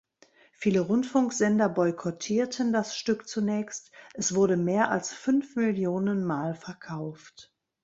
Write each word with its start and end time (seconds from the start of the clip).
Viele 0.53 0.79
Rundfunksender 0.79 1.69
boykottierten 1.69 2.73
das 2.73 2.97
Stück 2.97 3.27
zunächst; 3.27 3.91
es 4.15 4.33
wurde 4.33 4.57
mehr 4.57 4.89
als 4.89 5.13
fünf 5.13 5.55
Millionen 5.55 6.25
Mal 6.25 6.55
verkauft. 6.55 7.53